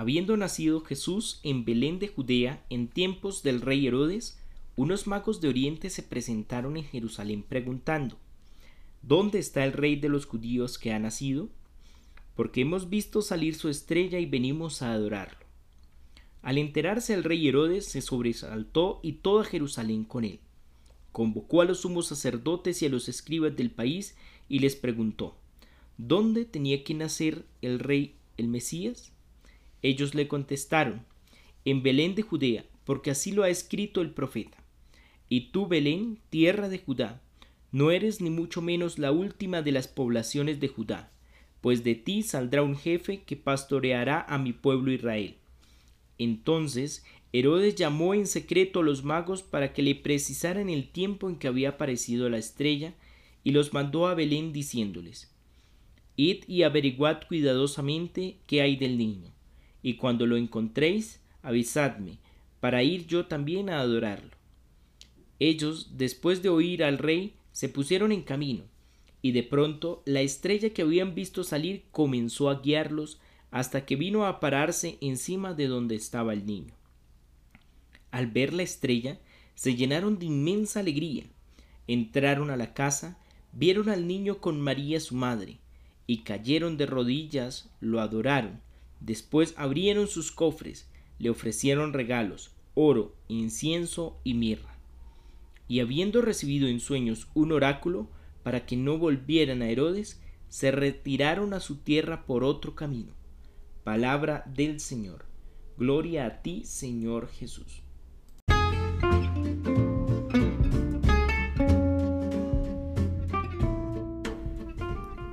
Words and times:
Habiendo 0.00 0.38
nacido 0.38 0.80
Jesús 0.80 1.40
en 1.42 1.66
Belén 1.66 1.98
de 1.98 2.08
Judea 2.08 2.64
en 2.70 2.88
tiempos 2.88 3.42
del 3.42 3.60
rey 3.60 3.86
Herodes, 3.86 4.38
unos 4.74 5.06
magos 5.06 5.42
de 5.42 5.48
Oriente 5.48 5.90
se 5.90 6.02
presentaron 6.02 6.78
en 6.78 6.84
Jerusalén 6.84 7.42
preguntando, 7.42 8.16
¿Dónde 9.02 9.38
está 9.38 9.62
el 9.62 9.74
rey 9.74 9.96
de 9.96 10.08
los 10.08 10.24
judíos 10.24 10.78
que 10.78 10.94
ha 10.94 10.98
nacido? 10.98 11.50
Porque 12.34 12.62
hemos 12.62 12.88
visto 12.88 13.20
salir 13.20 13.54
su 13.54 13.68
estrella 13.68 14.18
y 14.18 14.24
venimos 14.24 14.80
a 14.80 14.94
adorarlo. 14.94 15.44
Al 16.40 16.56
enterarse 16.56 17.12
el 17.12 17.22
rey 17.22 17.46
Herodes 17.46 17.84
se 17.84 18.00
sobresaltó 18.00 19.00
y 19.02 19.12
toda 19.12 19.44
Jerusalén 19.44 20.04
con 20.04 20.24
él. 20.24 20.40
Convocó 21.12 21.60
a 21.60 21.66
los 21.66 21.80
sumos 21.80 22.06
sacerdotes 22.06 22.80
y 22.80 22.86
a 22.86 22.88
los 22.88 23.10
escribas 23.10 23.54
del 23.54 23.70
país 23.70 24.16
y 24.48 24.60
les 24.60 24.76
preguntó, 24.76 25.36
¿Dónde 25.98 26.46
tenía 26.46 26.84
que 26.84 26.94
nacer 26.94 27.44
el 27.60 27.78
rey 27.78 28.14
el 28.38 28.48
Mesías? 28.48 29.12
Ellos 29.82 30.14
le 30.14 30.28
contestaron, 30.28 31.04
en 31.64 31.82
Belén 31.82 32.14
de 32.14 32.22
Judea, 32.22 32.64
porque 32.84 33.10
así 33.10 33.32
lo 33.32 33.42
ha 33.42 33.48
escrito 33.48 34.00
el 34.00 34.10
profeta. 34.10 34.58
Y 35.28 35.52
tú, 35.52 35.66
Belén, 35.66 36.18
tierra 36.30 36.68
de 36.68 36.78
Judá, 36.78 37.22
no 37.72 37.90
eres 37.90 38.20
ni 38.20 38.30
mucho 38.30 38.62
menos 38.62 38.98
la 38.98 39.12
última 39.12 39.62
de 39.62 39.72
las 39.72 39.86
poblaciones 39.86 40.58
de 40.58 40.68
Judá, 40.68 41.12
pues 41.60 41.84
de 41.84 41.94
ti 41.94 42.22
saldrá 42.22 42.62
un 42.62 42.76
jefe 42.76 43.22
que 43.22 43.36
pastoreará 43.36 44.22
a 44.28 44.38
mi 44.38 44.52
pueblo 44.52 44.92
Israel. 44.92 45.36
Entonces 46.18 47.04
Herodes 47.32 47.76
llamó 47.76 48.14
en 48.14 48.26
secreto 48.26 48.80
a 48.80 48.82
los 48.82 49.04
magos 49.04 49.42
para 49.42 49.72
que 49.72 49.82
le 49.82 49.94
precisaran 49.94 50.68
el 50.68 50.88
tiempo 50.88 51.28
en 51.28 51.36
que 51.36 51.48
había 51.48 51.70
aparecido 51.70 52.28
la 52.28 52.38
estrella, 52.38 52.94
y 53.42 53.52
los 53.52 53.72
mandó 53.72 54.06
a 54.06 54.14
Belén 54.14 54.52
diciéndoles 54.52 55.32
Id 56.16 56.44
y 56.46 56.64
averiguad 56.64 57.22
cuidadosamente 57.26 58.36
qué 58.46 58.60
hay 58.60 58.76
del 58.76 58.98
niño, 58.98 59.32
y 59.82 59.94
cuando 59.94 60.26
lo 60.26 60.36
encontréis, 60.36 61.20
avisadme, 61.42 62.18
para 62.60 62.82
ir 62.82 63.06
yo 63.06 63.26
también 63.26 63.70
a 63.70 63.80
adorarlo. 63.80 64.30
Ellos, 65.38 65.96
después 65.96 66.42
de 66.42 66.50
oír 66.50 66.84
al 66.84 66.98
rey, 66.98 67.34
se 67.52 67.68
pusieron 67.68 68.12
en 68.12 68.22
camino, 68.22 68.64
y 69.22 69.32
de 69.32 69.42
pronto 69.42 70.02
la 70.04 70.20
estrella 70.20 70.70
que 70.70 70.82
habían 70.82 71.14
visto 71.14 71.44
salir 71.44 71.84
comenzó 71.90 72.50
a 72.50 72.60
guiarlos 72.60 73.18
hasta 73.50 73.84
que 73.84 73.96
vino 73.96 74.26
a 74.26 74.40
pararse 74.40 74.98
encima 75.00 75.54
de 75.54 75.66
donde 75.66 75.94
estaba 75.94 76.32
el 76.32 76.46
niño. 76.46 76.74
Al 78.10 78.26
ver 78.26 78.52
la 78.52 78.62
estrella, 78.62 79.18
se 79.54 79.74
llenaron 79.74 80.18
de 80.18 80.26
inmensa 80.26 80.80
alegría. 80.80 81.24
Entraron 81.86 82.50
a 82.50 82.56
la 82.56 82.72
casa, 82.72 83.18
vieron 83.52 83.88
al 83.88 84.06
niño 84.06 84.38
con 84.38 84.60
María 84.60 85.00
su 85.00 85.14
madre, 85.14 85.58
y 86.06 86.18
cayeron 86.18 86.76
de 86.76 86.86
rodillas, 86.86 87.68
lo 87.80 88.00
adoraron. 88.00 88.60
Después 89.00 89.54
abrieron 89.56 90.06
sus 90.06 90.30
cofres, 90.30 90.88
le 91.18 91.30
ofrecieron 91.30 91.92
regalos, 91.92 92.52
oro, 92.74 93.14
incienso 93.28 94.20
y 94.24 94.34
mirra 94.34 94.80
y 95.70 95.78
habiendo 95.78 96.20
recibido 96.20 96.66
en 96.66 96.80
sueños 96.80 97.28
un 97.32 97.52
oráculo 97.52 98.08
para 98.42 98.66
que 98.66 98.76
no 98.76 98.98
volvieran 98.98 99.62
a 99.62 99.68
Herodes, 99.68 100.20
se 100.48 100.72
retiraron 100.72 101.54
a 101.54 101.60
su 101.60 101.76
tierra 101.76 102.26
por 102.26 102.42
otro 102.42 102.74
camino. 102.74 103.12
Palabra 103.84 104.42
del 104.52 104.80
Señor. 104.80 105.26
Gloria 105.78 106.26
a 106.26 106.42
ti, 106.42 106.64
Señor 106.64 107.28
Jesús. 107.28 107.84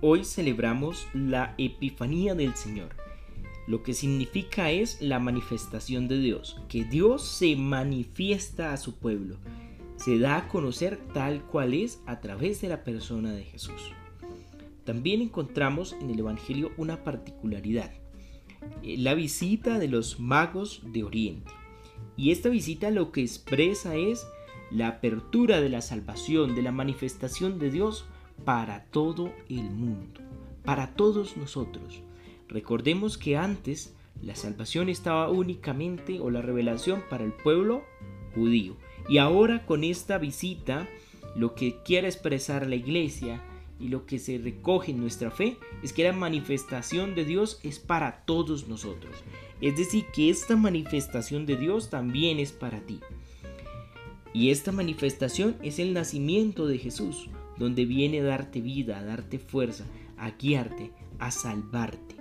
Hoy 0.00 0.24
celebramos 0.24 1.06
la 1.12 1.54
Epifanía 1.58 2.34
del 2.34 2.54
Señor. 2.54 3.01
Lo 3.66 3.82
que 3.82 3.94
significa 3.94 4.70
es 4.70 5.00
la 5.00 5.18
manifestación 5.18 6.08
de 6.08 6.18
Dios, 6.18 6.60
que 6.68 6.84
Dios 6.84 7.22
se 7.22 7.54
manifiesta 7.56 8.72
a 8.72 8.76
su 8.76 8.96
pueblo 8.96 9.38
se 10.02 10.18
da 10.18 10.36
a 10.36 10.48
conocer 10.48 10.98
tal 11.14 11.44
cual 11.44 11.74
es 11.74 12.02
a 12.06 12.18
través 12.18 12.60
de 12.60 12.68
la 12.68 12.82
persona 12.82 13.32
de 13.32 13.44
Jesús. 13.44 13.92
También 14.84 15.22
encontramos 15.22 15.92
en 15.92 16.10
el 16.10 16.18
Evangelio 16.18 16.72
una 16.76 17.04
particularidad, 17.04 17.92
eh, 18.82 18.96
la 18.98 19.14
visita 19.14 19.78
de 19.78 19.86
los 19.86 20.18
magos 20.18 20.82
de 20.86 21.04
Oriente. 21.04 21.52
Y 22.16 22.32
esta 22.32 22.48
visita 22.48 22.90
lo 22.90 23.12
que 23.12 23.20
expresa 23.20 23.94
es 23.94 24.26
la 24.72 24.88
apertura 24.88 25.60
de 25.60 25.68
la 25.68 25.82
salvación, 25.82 26.56
de 26.56 26.62
la 26.62 26.72
manifestación 26.72 27.60
de 27.60 27.70
Dios 27.70 28.04
para 28.44 28.86
todo 28.86 29.32
el 29.48 29.70
mundo, 29.70 30.20
para 30.64 30.94
todos 30.94 31.36
nosotros. 31.36 32.02
Recordemos 32.52 33.16
que 33.16 33.38
antes 33.38 33.94
la 34.20 34.36
salvación 34.36 34.90
estaba 34.90 35.30
únicamente 35.30 36.20
o 36.20 36.30
la 36.30 36.42
revelación 36.42 37.02
para 37.08 37.24
el 37.24 37.32
pueblo 37.32 37.82
judío. 38.34 38.76
Y 39.08 39.16
ahora 39.18 39.64
con 39.64 39.84
esta 39.84 40.18
visita, 40.18 40.86
lo 41.34 41.54
que 41.54 41.78
quiere 41.82 42.08
expresar 42.08 42.66
la 42.66 42.76
iglesia 42.76 43.42
y 43.80 43.88
lo 43.88 44.04
que 44.04 44.18
se 44.18 44.36
recoge 44.36 44.92
en 44.92 45.00
nuestra 45.00 45.30
fe 45.30 45.56
es 45.82 45.94
que 45.94 46.04
la 46.04 46.12
manifestación 46.12 47.14
de 47.14 47.24
Dios 47.24 47.58
es 47.62 47.78
para 47.78 48.24
todos 48.26 48.68
nosotros. 48.68 49.16
Es 49.62 49.76
decir, 49.76 50.04
que 50.12 50.28
esta 50.28 50.54
manifestación 50.54 51.46
de 51.46 51.56
Dios 51.56 51.88
también 51.88 52.38
es 52.38 52.52
para 52.52 52.80
ti. 52.80 53.00
Y 54.34 54.50
esta 54.50 54.72
manifestación 54.72 55.56
es 55.62 55.78
el 55.78 55.94
nacimiento 55.94 56.66
de 56.66 56.78
Jesús, 56.78 57.28
donde 57.58 57.86
viene 57.86 58.20
a 58.20 58.24
darte 58.24 58.60
vida, 58.60 58.98
a 58.98 59.04
darte 59.04 59.38
fuerza, 59.38 59.84
a 60.18 60.32
guiarte, 60.32 60.90
a 61.18 61.30
salvarte. 61.30 62.11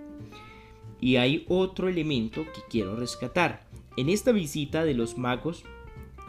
Y 1.02 1.18
hay 1.18 1.46
otro 1.50 1.90
elemento 1.90 2.46
que 2.54 2.62
quiero 2.70 2.96
rescatar. 2.96 3.68
En 3.98 4.08
esta 4.08 4.32
visita 4.32 4.86
de 4.86 4.94
los 4.94 5.18
magos 5.18 5.64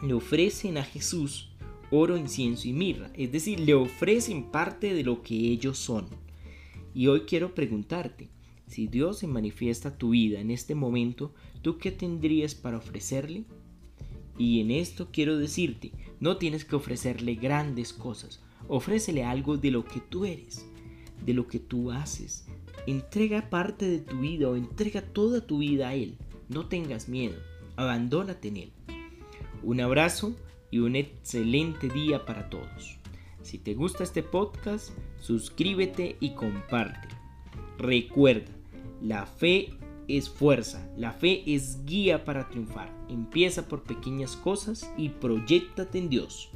le 0.01 0.13
ofrecen 0.13 0.77
a 0.77 0.83
Jesús 0.83 1.53
oro, 1.95 2.17
incienso 2.17 2.67
y 2.67 2.73
mirra, 2.73 3.11
es 3.13 3.31
decir, 3.31 3.59
le 3.59 3.75
ofrecen 3.75 4.45
parte 4.45 4.93
de 4.93 5.03
lo 5.03 5.21
que 5.21 5.35
ellos 5.35 5.77
son. 5.77 6.07
Y 6.93 7.07
hoy 7.07 7.21
quiero 7.21 7.53
preguntarte, 7.53 8.29
si 8.67 8.87
Dios 8.87 9.19
se 9.19 9.27
manifiesta 9.27 9.97
tu 9.97 10.09
vida 10.09 10.39
en 10.39 10.49
este 10.49 10.73
momento, 10.73 11.33
¿tú 11.61 11.77
qué 11.77 11.91
tendrías 11.91 12.55
para 12.55 12.77
ofrecerle? 12.77 13.43
Y 14.37 14.61
en 14.61 14.71
esto 14.71 15.09
quiero 15.11 15.37
decirte, 15.37 15.91
no 16.19 16.37
tienes 16.37 16.65
que 16.65 16.75
ofrecerle 16.75 17.35
grandes 17.35 17.93
cosas, 17.93 18.41
ofrécele 18.67 19.23
algo 19.23 19.57
de 19.57 19.69
lo 19.69 19.85
que 19.85 19.99
tú 19.99 20.25
eres, 20.25 20.65
de 21.25 21.33
lo 21.33 21.47
que 21.47 21.59
tú 21.59 21.91
haces. 21.91 22.45
Entrega 22.87 23.49
parte 23.49 23.87
de 23.87 23.99
tu 23.99 24.19
vida 24.19 24.49
o 24.49 24.55
entrega 24.55 25.01
toda 25.01 25.45
tu 25.45 25.59
vida 25.59 25.89
a 25.89 25.95
Él. 25.95 26.17
No 26.49 26.67
tengas 26.67 27.07
miedo, 27.09 27.35
abandónate 27.75 28.49
en 28.49 28.57
Él. 28.57 28.73
Un 29.63 29.79
abrazo 29.79 30.35
y 30.71 30.79
un 30.79 30.95
excelente 30.95 31.87
día 31.87 32.25
para 32.25 32.49
todos. 32.49 32.99
Si 33.41 33.57
te 33.57 33.73
gusta 33.73 34.03
este 34.03 34.23
podcast, 34.23 34.91
suscríbete 35.19 36.17
y 36.19 36.33
comparte. 36.33 37.07
Recuerda, 37.77 38.51
la 39.01 39.25
fe 39.25 39.77
es 40.07 40.29
fuerza, 40.29 40.89
la 40.97 41.11
fe 41.11 41.43
es 41.45 41.83
guía 41.85 42.25
para 42.25 42.49
triunfar. 42.49 42.93
Empieza 43.09 43.67
por 43.67 43.83
pequeñas 43.83 44.35
cosas 44.35 44.91
y 44.97 45.09
proyectate 45.09 45.97
en 45.99 46.09
Dios. 46.09 46.51